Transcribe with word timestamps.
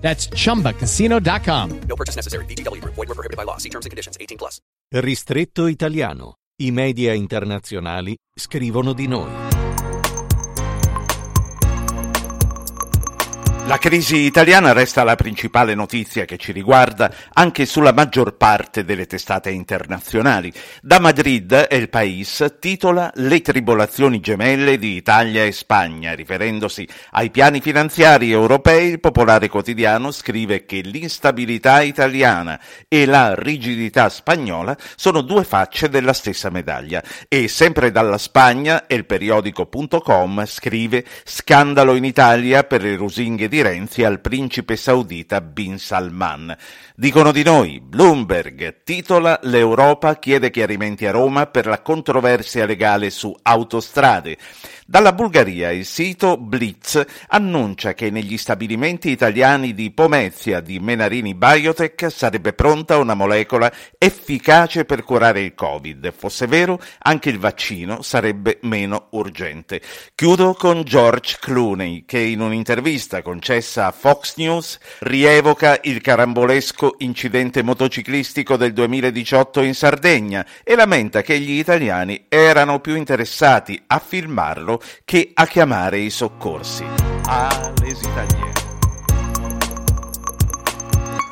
That's 0.00 0.28
chumbacasino.com. 0.30 1.80
No 1.86 1.94
purchase 1.94 2.16
necessary. 2.16 2.44
VGW 2.46 2.80
Group. 2.80 2.94
Void 2.94 3.08
were 3.08 3.14
prohibited 3.14 3.36
by 3.36 3.44
law. 3.44 3.58
See 3.58 3.68
terms 3.68 3.86
and 3.86 3.90
conditions. 3.92 4.16
18 4.18 4.36
plus. 4.36 4.58
Ristretto 4.92 5.66
italiano. 5.66 6.34
I 6.62 6.70
media 6.72 7.14
internazionali 7.14 8.16
scrivono 8.34 8.92
di 8.92 9.06
noi. 9.06 9.49
La 13.70 13.78
crisi 13.78 14.16
italiana 14.16 14.72
resta 14.72 15.04
la 15.04 15.14
principale 15.14 15.76
notizia 15.76 16.24
che 16.24 16.38
ci 16.38 16.50
riguarda 16.50 17.08
anche 17.34 17.66
sulla 17.66 17.92
maggior 17.92 18.36
parte 18.36 18.84
delle 18.84 19.06
testate 19.06 19.50
internazionali. 19.50 20.52
Da 20.82 20.98
Madrid 20.98 21.68
El 21.70 21.88
País 21.88 22.56
titola 22.58 23.12
Le 23.14 23.40
tribolazioni 23.40 24.18
gemelle 24.18 24.76
di 24.76 24.96
Italia 24.96 25.44
e 25.44 25.52
Spagna, 25.52 26.14
riferendosi 26.14 26.84
ai 27.12 27.30
piani 27.30 27.60
finanziari 27.60 28.32
europei. 28.32 28.88
Il 28.90 28.98
Popolare 28.98 29.48
Quotidiano 29.48 30.10
scrive 30.10 30.66
che 30.66 30.80
l'instabilità 30.80 31.80
italiana 31.82 32.60
e 32.88 33.06
la 33.06 33.36
rigidità 33.36 34.08
spagnola 34.08 34.76
sono 34.96 35.20
due 35.20 35.44
facce 35.44 35.88
della 35.88 36.12
stessa 36.12 36.50
medaglia. 36.50 37.04
E 37.28 37.46
sempre 37.46 37.92
dalla 37.92 38.18
Spagna 38.18 38.88
El 38.88 39.06
Periodico.com 39.06 40.44
scrive 40.44 41.04
scandalo 41.22 41.94
in 41.94 42.02
Italia 42.02 42.64
per 42.64 42.82
le 42.82 42.96
rusinghe 42.96 43.46
di 43.46 43.58
Renzi 43.62 44.04
al 44.04 44.20
principe 44.20 44.76
saudita 44.76 45.40
Bin 45.40 45.78
Salman. 45.78 46.56
Dicono 46.94 47.32
di 47.32 47.42
noi, 47.42 47.80
Bloomberg 47.80 48.82
titola 48.84 49.38
L'Europa 49.42 50.18
chiede 50.18 50.50
chiarimenti 50.50 51.06
a 51.06 51.10
Roma 51.10 51.46
per 51.46 51.66
la 51.66 51.80
controversia 51.80 52.66
legale 52.66 53.10
su 53.10 53.34
autostrade. 53.42 54.36
Dalla 54.90 55.12
Bulgaria 55.12 55.70
il 55.70 55.84
sito 55.84 56.36
Blitz 56.36 57.00
annuncia 57.28 57.94
che 57.94 58.10
negli 58.10 58.36
stabilimenti 58.36 59.10
italiani 59.10 59.72
di 59.72 59.92
Pomezia 59.92 60.58
di 60.58 60.80
Menarini 60.80 61.36
Biotech 61.36 62.10
sarebbe 62.10 62.54
pronta 62.54 62.98
una 62.98 63.14
molecola 63.14 63.72
efficace 63.96 64.84
per 64.84 65.04
curare 65.04 65.42
il 65.42 65.54
Covid. 65.54 66.12
Fosse 66.12 66.48
vero, 66.48 66.80
anche 67.02 67.30
il 67.30 67.38
vaccino 67.38 68.02
sarebbe 68.02 68.58
meno 68.62 69.06
urgente. 69.10 69.80
Chiudo 70.12 70.54
con 70.54 70.82
George 70.82 71.36
Clooney 71.40 72.04
che 72.04 72.18
in 72.18 72.40
un'intervista 72.40 73.22
concessa 73.50 73.86
a 73.86 73.90
Fox 73.90 74.36
News 74.36 74.78
rievoca 75.00 75.80
il 75.82 76.00
carambolesco 76.00 76.94
incidente 76.98 77.64
motociclistico 77.64 78.56
del 78.56 78.72
2018 78.72 79.62
in 79.62 79.74
Sardegna 79.74 80.46
e 80.62 80.76
lamenta 80.76 81.22
che 81.22 81.40
gli 81.40 81.58
italiani 81.58 82.26
erano 82.28 82.78
più 82.78 82.94
interessati 82.94 83.82
a 83.88 83.98
filmarlo 83.98 84.80
che 85.04 85.32
a 85.34 85.46
chiamare 85.48 85.98
i 85.98 86.10
soccorsi. 86.10 86.84
Ah. 87.26 87.72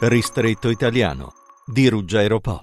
Ristretto 0.00 0.68
italiano 0.68 1.32
di 1.66 1.88
Ruggero 1.88 2.38
Po. 2.38 2.62